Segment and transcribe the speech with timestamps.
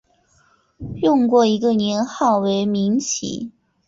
[1.03, 3.51] 用过一个年号为明启。